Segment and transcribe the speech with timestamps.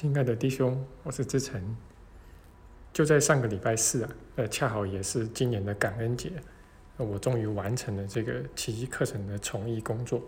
[0.00, 1.76] 亲爱的弟兄，我是志成。
[2.90, 6.32] 就在上个礼拜四啊，呃，恰好也是今年的感恩节，
[6.96, 10.22] 我终于完成了这个奇迹课程的重译工作。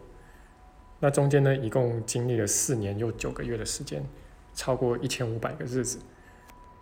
[1.01, 4.05] 那中间呢，一共经历了四年又九个月的时间，
[4.53, 5.99] 超过一千五百个日子。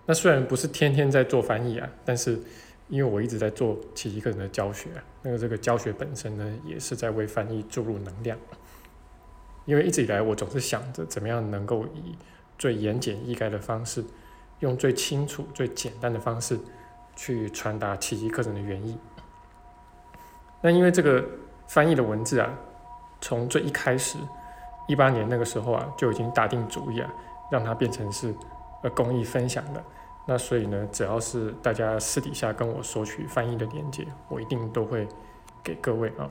[0.05, 2.41] 那虽然不是天天在做翻译啊，但是
[2.89, 4.89] 因为我一直在做奇迹课程的教学，
[5.23, 8.37] 那个这个教学本身呢，也是在为翻译注入能量。
[9.65, 12.17] 因为一直以来，我总是想着怎么样能够以
[12.61, 14.05] 最言简意赅的方式，
[14.59, 16.61] 用最清楚、最简单的方式
[17.17, 18.99] 去传达奇迹课程的原意。
[20.61, 21.25] 那因为这个
[21.67, 22.53] 翻译的文字啊，
[23.19, 24.19] 从最一开始，
[24.87, 27.11] 一八年那个时候啊，就已经打定主意啊，
[27.51, 28.35] 让它变成是
[28.83, 29.83] 呃公益分享的。
[30.27, 35.09] 那所以呢，只要是大家私底下跟我索取翻译的链接，我一定都会
[35.65, 36.29] 给各位啊。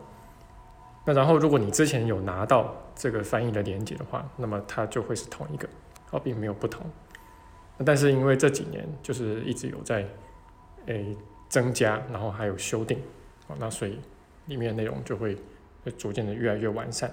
[1.06, 5.68] 那然后如果你之前有拿到这个翻译的链接的话，那么它就会是同一个。
[6.12, 6.86] 哦，并没有不同，
[7.86, 10.06] 但是因为这几年就是一直有在
[10.88, 11.16] 诶
[11.48, 12.98] 增加，然后还有修订，
[13.48, 14.00] 哦，那所以
[14.48, 15.38] 里面内容就会
[15.98, 17.12] 逐渐的越来越完善。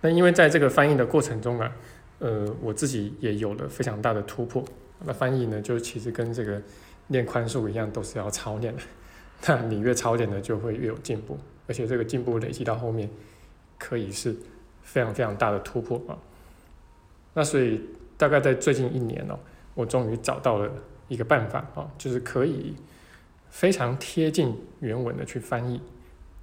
[0.00, 1.72] 那因为在这个翻译的过程中啊，
[2.18, 4.64] 呃，我自己也有了非常大的突破。
[5.04, 6.60] 那翻译呢，就其实跟这个
[7.08, 8.82] 练宽恕一样，都是要操练的。
[9.46, 13.08] 那你越操练呢，就会越有进步，而且这个进步累积到后面，
[13.78, 14.36] 可以是
[14.82, 16.18] 非常非常大的突破啊。
[17.34, 17.80] 那所以
[18.16, 19.38] 大概在最近一年哦，
[19.74, 20.70] 我终于找到了
[21.08, 22.74] 一个办法啊，就是可以
[23.48, 25.80] 非常贴近原文的去翻译，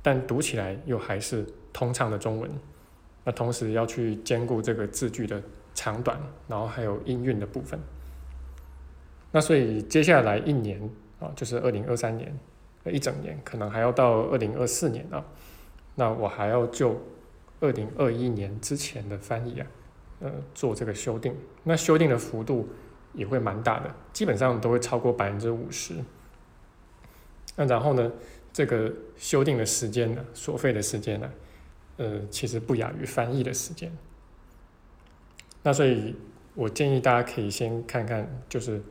[0.01, 2.49] 但读起来又还是通畅的中文。
[3.23, 5.41] 那同时要去兼顾这个字句的
[5.73, 7.77] 长短，然后还有音韵的部分。
[9.31, 10.81] 那所以接下来一年
[11.19, 12.33] 啊，就是二零二三年
[12.85, 15.25] 一整年，可能还要到二零二四年啊，
[15.95, 16.95] 那我还要就
[17.59, 19.67] 二零二一年之前的翻译啊。
[20.19, 22.67] 呃，做这个修订，那修订的幅度
[23.13, 25.93] 也会蛮大的，基本上都会超过百分之五十。
[27.55, 28.11] 那然后呢，
[28.51, 31.31] 这个修订的时间呢，所费的时间呢，
[31.97, 33.95] 呃，其实不亚于翻译的时间。
[35.61, 36.15] 那所以
[36.55, 38.81] 我建议大家可以先看看，就是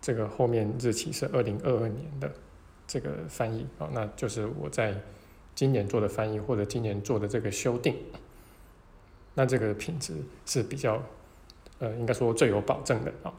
[0.00, 2.32] 这个后面日期是二零二二年的
[2.86, 4.94] 这个翻译啊，那就是我在
[5.54, 7.96] 今年做的翻译或者今年做的这个修订。
[9.34, 10.14] 那这个品质
[10.44, 11.02] 是比较，
[11.78, 13.32] 呃，应该说最有保证的啊。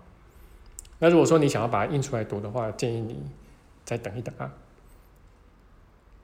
[1.00, 3.22] 那如果说你想要把它印出来读的话，建议你
[3.84, 4.52] 再等一等啊。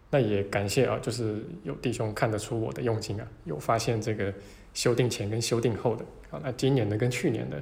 [0.09, 4.33] 那也感谢啊，就是有弟兄看得出我的用心啊，有发现这个
[4.73, 7.61] 修订前跟修订后的啊，那今年的跟去年的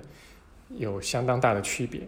[0.69, 2.01] 有相当大的区别。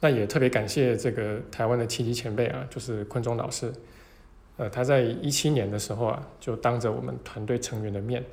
[0.00, 3.72] 那也特别感谢这个台湾的七级前辈啊，就是坤中老师。
[4.58, 8.24] 呃，他在一七年的时候啊，就当着我们团队成员的面，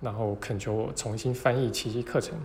[0.00, 2.36] 然后恳求我重新翻译奇迹课程。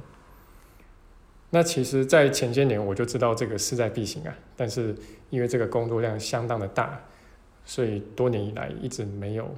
[1.49, 4.95] 那其实，在前些年我就知道这个势在必行啊，但是
[5.31, 7.01] 因为这个工作量相当的大，
[7.65, 9.49] 所以多年以来一直没有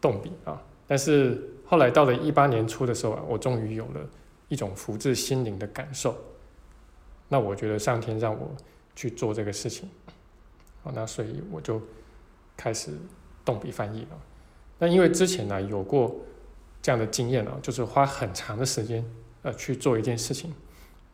[0.00, 0.60] 动笔啊。
[0.88, 4.00] 但是后来到了一八年初的时候啊，我终于有了
[4.48, 6.16] 一种福至心灵的感受。
[7.28, 8.50] 那我觉得上天让我
[8.96, 9.88] 去做这个事情，
[10.82, 11.80] 好，那所以我就。
[12.56, 12.90] 开始
[13.44, 14.18] 动笔翻译了，
[14.78, 16.16] 那因为之前呢有过
[16.80, 19.04] 这样的经验啊，就是花很长的时间
[19.42, 20.54] 呃去做一件事情，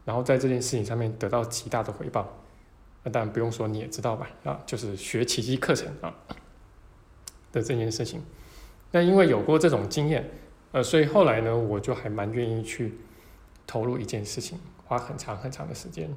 [0.05, 2.33] 然后在这件事情上面得到极大的回报，
[3.03, 6.15] 那当然不用说你也知道吧啊，就是学奇迹课程啊
[7.51, 8.23] 的这件事情。
[8.91, 10.31] 那因为有过这种经验，
[10.73, 12.99] 呃，所以后来呢我就还蛮愿意去
[13.67, 16.15] 投入一件事情，花很长很长的时间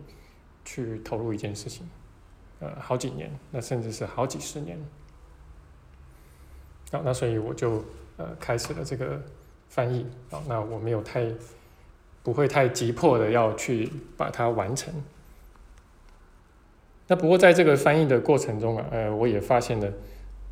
[0.66, 1.88] 去投入一件事情，
[2.60, 4.78] 呃，好几年，那甚至是好几十年。
[6.92, 7.84] 啊，那所以我就
[8.18, 9.22] 呃开始了这个
[9.70, 11.26] 翻译啊，那我没有太
[12.24, 14.94] 不会太急迫的要去把它完成。
[17.08, 19.92] 那不过在这个翻译的过程中啊，呃，我也发现了，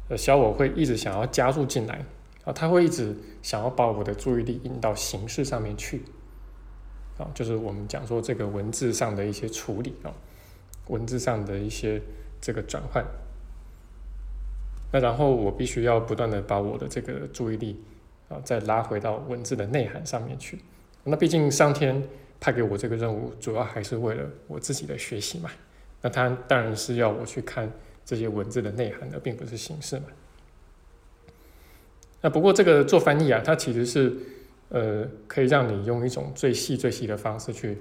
[0.09, 2.05] 呃，小我会一直想要加入进来
[2.45, 6.03] 啊，他会一直想要把我的注意力引到形式上面去
[7.17, 10.13] 啊，就是我们讲说这个文字上的一些处理啊，
[10.89, 12.01] 文字上的一些
[12.41, 13.03] 这个转换。
[14.93, 17.81] 那然后我必须要不断的把我的这个注意力
[18.29, 20.59] 啊再拉回到文字的内涵上面去。
[21.03, 21.99] 那毕竟上天
[22.39, 25.49] 派给我这个任务，主要还是为了我自己的学习嘛。
[25.99, 27.67] 那他当然是要我去看
[28.05, 30.05] 这些文字的内涵，而并不是形式嘛。
[32.21, 34.15] 那不过这个做翻译啊，它其实是
[34.69, 37.79] 呃可以让你用一种最细最细的方式去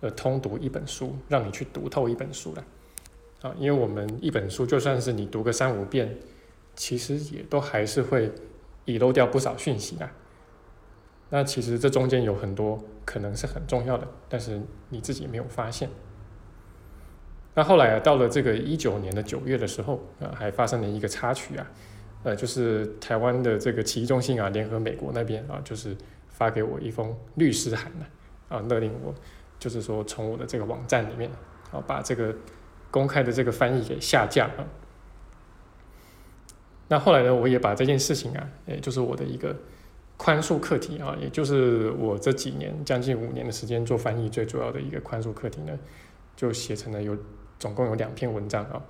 [0.00, 2.62] 呃通读一本书，让你去读透一本书的
[3.40, 3.54] 啊。
[3.58, 6.14] 因为我们一本书就算是你读个三五遍。
[6.74, 8.32] 其实也都还是会
[8.84, 10.10] 遗漏掉不少讯息啊。
[11.28, 15.88] 那其实这中间有很多可能是很重要的，但是你自己没有发现。
[17.54, 21.70] 那后来啊，到了这个一九年的九月的时候啊，还发生了一个插曲啊，
[22.24, 25.96] 呃，就是台湾的这个起义中心啊，联合美国那边啊，就是
[26.28, 28.06] 发给我一封律师函呢，
[28.48, 29.14] 啊，勒令我
[29.58, 31.30] 就是说从我的这个网站里面
[31.70, 32.34] 啊，把这个
[32.90, 34.66] 公开的这个翻译给下架啊。
[36.90, 39.56] 那后来呢，我也把这件事情啊，也就是我的一个
[40.18, 45.78] 宽恕课题啊，也就是我这几年将近五年的时间做翻译最主要的一个宽恕课题呢，
[46.36, 47.16] 就写成了有。
[47.60, 48.82] 总共有两篇文章啊，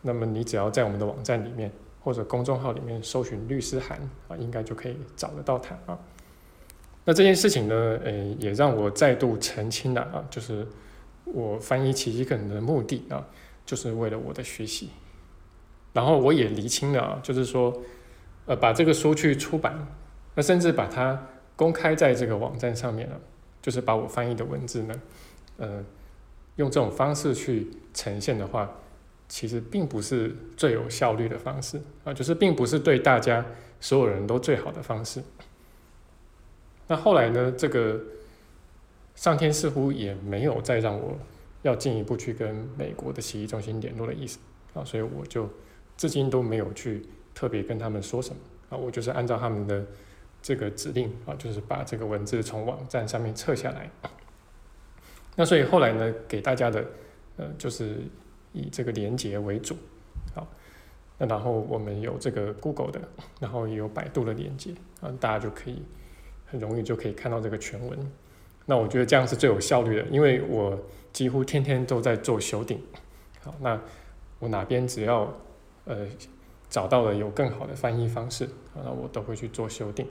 [0.00, 1.70] 那么你只要在我们的网站里面
[2.00, 5.98] 或者公众号里面搜寻律师函啊，应该就可以找得到它啊。
[7.04, 10.66] 那这件事情呢，呃，也让我再度澄清了啊，就是
[11.26, 13.28] 我翻译奇迹可能的目的啊，
[13.66, 14.88] 就是为了我的学习。
[15.94, 17.82] 然后我也厘清了啊，就是说，
[18.44, 19.88] 呃，把这个书去出版，
[20.34, 21.26] 那甚至把它
[21.56, 23.18] 公开在这个网站上面了，
[23.62, 24.94] 就是把我翻译的文字呢，
[25.56, 25.82] 呃。
[26.56, 28.70] 用这种方式去呈现的话，
[29.26, 33.44] 其实并不是最有效率的方式啊，就是并不是对大家
[33.80, 35.20] 所有人都最好的方式。
[36.86, 38.00] 那后来呢，这个
[39.16, 41.18] 上天似乎也没有再让我
[41.62, 44.38] 要进一步去跟美国的洗衣中心联络的意思
[44.74, 45.50] 啊，所以我就
[45.96, 47.02] 至今都没有去
[47.34, 49.84] 特别跟他们说什么啊，我就是按照他们的
[50.42, 53.90] 这个指令啊，就是把这个文字从网站上面撤下来。
[55.36, 56.84] 那所以后来呢，给大家的，
[57.36, 57.96] 呃，就是
[58.52, 59.76] 以这个连接为主，
[60.34, 60.46] 好，
[61.18, 63.00] 那然后我们有这个 Google 的，
[63.40, 65.82] 然后也有百度的连接，啊，大家就可以
[66.46, 67.98] 很容易就可以看到这个全文。
[68.66, 70.78] 那我觉得这样是最有效率的，因为我
[71.12, 72.80] 几乎天天都在做修订，
[73.42, 73.80] 好，那
[74.38, 75.32] 我哪边只要
[75.84, 76.06] 呃
[76.68, 78.44] 找到了有更好的翻译方式，
[78.74, 80.06] 啊，我都会去做修订。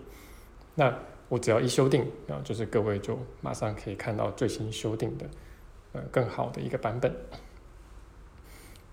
[0.76, 0.94] 那
[1.30, 5.30] 我只要一修订啊，就是各位就马上可以看到最新修订的，
[5.94, 7.14] 呃，更好的一个版本。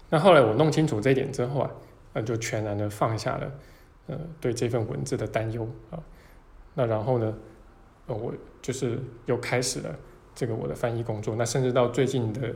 [0.08, 1.70] 那后来我弄清楚这一点之后啊，
[2.12, 3.52] 那就全然的放下了，
[4.08, 6.02] 呃，对这份文字的担忧啊。
[6.74, 7.34] 那然后呢，
[8.06, 9.96] 呃，我就是又开始了
[10.34, 11.36] 这个我的翻译工作。
[11.36, 12.52] 那甚至到最近的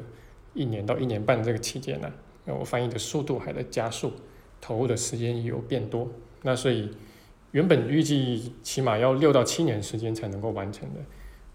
[0.54, 2.10] 一年到一年半这个期间呢，
[2.44, 4.12] 那我翻译的速度还在加速，
[4.60, 6.08] 投入的时间也有变多。
[6.42, 6.90] 那所以。
[7.54, 11.00] 原本预计起码要六到七年时间才能够完成的，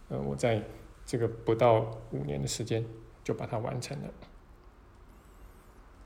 [0.07, 0.63] 呃，我在
[1.05, 2.81] 这个不到五年的时间
[3.21, 4.07] 就把它完成了。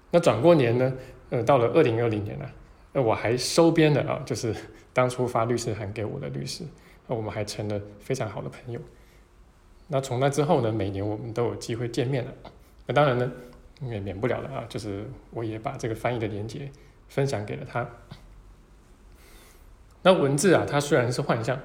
[0.10, 0.92] 那转过年呢，
[1.30, 2.52] 呃，到了二零二零年了，
[2.94, 4.52] 呃，我还收编了啊，就是
[4.94, 6.64] 当初发律师函给我的律师，
[7.06, 8.82] 那我们还成了非常好的朋友。
[9.90, 12.34] 那从那之后呢，每年我们都有机会见面了。
[12.88, 13.32] 那当然呢，
[13.88, 16.72] 也免不了的啊，就是我也把这个翻译的连接
[17.08, 17.88] 分享给了他。
[20.02, 21.58] 那文字啊，它虽然是幻象，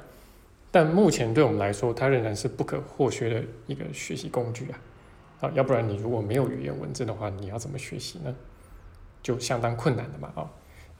[0.70, 4.79] 但目前对我们来说，它仍然是不可或缺的一个学习工具啊！
[5.41, 8.35] 啊，要不然你如果没有语言文字的话，你要怎么学习呢？
[9.23, 10.32] 就相当困难的嘛！
[10.37, 10.50] 啊，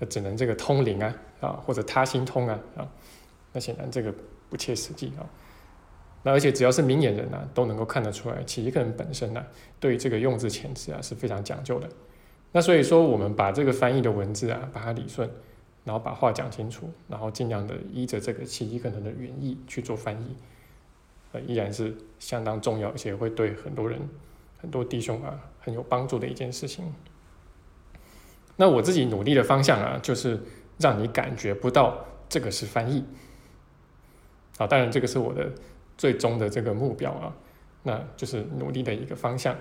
[0.01, 2.89] 那只能这个通灵啊，啊，或者他心通啊，啊，
[3.53, 4.13] 那显然这个
[4.51, 5.23] 不切实际啊！
[6.31, 9.45] 而且只要是明眼人啊，都能够看得出来，其实个人本身呢，
[9.81, 11.89] 对于这个用字遣词啊是非常讲究的。
[12.53, 15.29] 那所以说，我们把这个翻译的文字啊，把它理顺。
[15.85, 20.37] 然后把话讲清楚，然后尽量的依着这个奇迹可能的原意去做翻译，
[21.33, 23.99] 呃，依然是相当重要，而且会对很多人、
[24.59, 26.93] 很多弟兄啊很有帮助的一件事情。
[28.57, 30.39] 那我自己努力的方向啊，就是
[30.79, 33.03] 让你感觉不到这个是翻译，
[34.59, 35.51] 啊，当然这个是我的
[35.99, 37.37] 最终的这个目标啊，
[37.83, 39.55] 那就是努力的一个方向，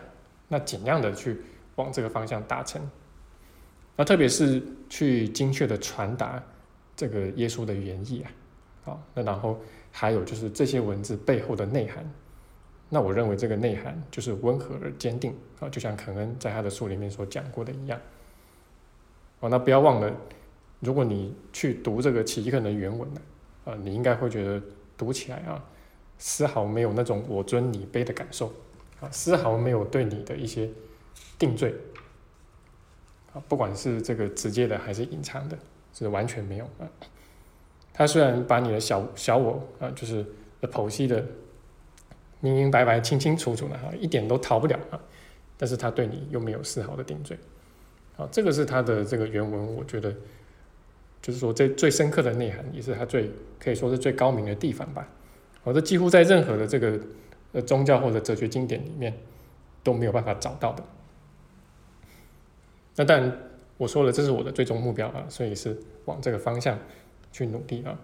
[0.48, 1.41] 那尽量的去
[1.75, 2.82] 往这个方向达成。
[3.96, 6.41] 那特别是去精确的传达
[6.96, 8.32] 这个耶稣的原意啊，
[8.84, 9.60] 好，那然后
[9.91, 12.08] 还有就是这些文字背后的内涵，
[12.89, 18.00] 那我认为这个内涵就是温和而坚定啊，就像肯恩在他的书里面所讲过的一样。
[19.39, 20.15] 哦，那不要忘了，
[20.79, 23.22] 如果你去读这个奇迹课的原文呢，
[23.65, 24.62] 啊，你应该会觉得
[24.96, 25.63] 读起来啊，
[26.17, 28.51] 丝毫没有那种我尊你卑的感受，
[29.00, 30.69] 啊，丝毫没有对你的一些
[31.38, 31.74] 定罪。
[33.33, 35.57] 啊不管是这个直接的还是隐藏的，
[35.93, 36.88] 是完全没有啊。
[37.93, 40.25] 他虽然把你的小小我啊，就是
[40.62, 41.24] 剖析的
[42.39, 45.00] 明明白白、清清楚楚的哈，一点都逃不了啊。
[45.57, 47.38] 但是他对你又没有丝毫的定罪，
[48.15, 50.13] 啊，这个是他的这个原文，我觉得
[51.21, 55.07] 就是说这最深刻的内涵，也是他最可以说是最高明的地方吧。
[55.67, 56.97] 我这几乎在任何的这个
[57.51, 59.13] 呃宗教或者哲学经典里面
[59.83, 60.83] 都没有办法找到的。
[62.95, 63.38] 那但
[63.75, 66.79] 我说了，这是我的最终目标啊，所以是往这个方向
[67.33, 68.00] 去努力啊。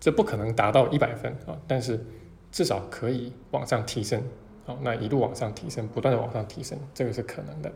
[0.00, 2.02] 这不可能达到一百分啊，但是
[2.50, 4.22] 至少可以往上提升。
[4.64, 7.70] 好，那一路往上提升，不断的往上提升，这个是可能的。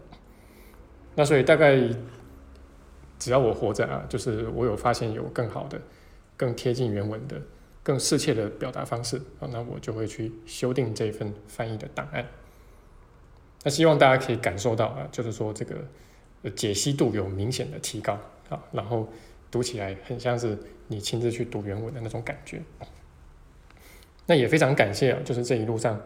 [1.14, 1.78] 那所以大概
[3.18, 5.78] 只要我活着啊，就是我有发现有更好的、
[6.34, 7.38] 更贴近原文的、
[7.88, 12.22] 更适切的表达方式啊，那我就会去修订这份翻译的档案。
[13.62, 18.18] 那希望大家可以感受到啊，就是说这个解析度有明显的提高
[18.50, 19.08] 啊，然后
[19.50, 22.60] 读起来很像是你亲自去读原文的那种感觉。
[24.26, 25.98] 那也非常感谢啊，就是这一路上。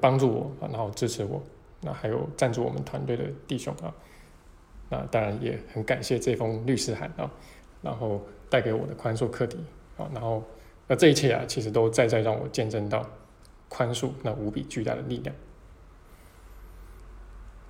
[0.00, 1.42] 帮助我啊，然后支持我，
[1.82, 3.92] 那还有赞助我们团队的弟兄啊，
[4.88, 7.30] 那当然也很感谢这封律师函啊，
[7.82, 9.58] 然后带给我的宽恕课题
[9.98, 10.42] 啊，然后
[10.86, 13.08] 那这一切啊，其实都再再让我见证到
[13.68, 15.34] 宽恕那无比巨大的力量。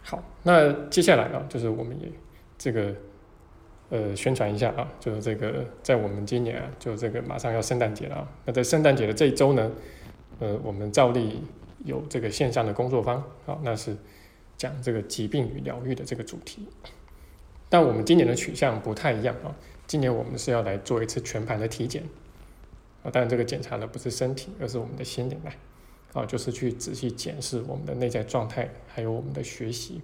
[0.03, 2.11] 好，那接下来啊，就是我们也
[2.59, 2.95] 这个
[3.91, 9.71] 呃宣传一下啊，就是这个在我们今年啊，就这个马上要圣诞节了啊，那在圣诞节的这一周呢，
[10.41, 11.43] 呃，我们照例。
[11.85, 13.97] 有这个线上的工作坊，好，那是
[14.57, 16.69] 讲这个疾病与疗愈的这个主题。
[17.69, 19.53] 但我们今年的取向不太一样啊，
[19.85, 22.05] 今年我们是要来做一次全盘的体检
[23.03, 25.53] 啊，当然这个检查的不是身体，而是我们的心灵啊
[26.21, 30.01] 啊，就是去仔细检视我们的内在状态，还有我们的学习，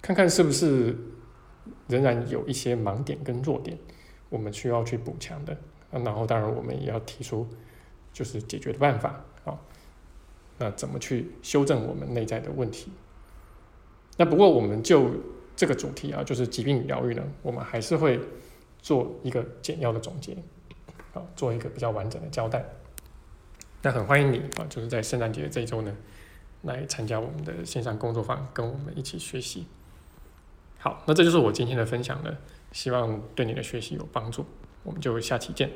[0.00, 0.96] 看看是不是
[1.88, 3.78] 仍然有一些盲点跟弱点，
[4.30, 5.52] 我们需要去补强的
[5.90, 6.00] 啊。
[6.04, 7.46] 然后当然我们也要提出
[8.12, 9.58] 就是解决的办法啊。
[10.58, 12.90] 那怎么去修正我们内在的问题？
[14.16, 15.10] 那不过我们就
[15.56, 18.20] 这个主题啊，就是疾病与疗愈呢，我们还是会
[18.80, 20.36] 做一个简要的总结，
[21.14, 22.64] 好，做一个比较完整的交代。
[23.82, 25.96] 那很欢迎你啊，就是在圣诞节这一周呢，
[26.62, 29.66] 来参加我们的线上工作坊，跟我们一起学习。
[30.78, 32.36] 好，那这就是我今天的分享了，
[32.72, 34.44] 希望对你的学习有帮助。
[34.82, 35.70] 我们就下期见。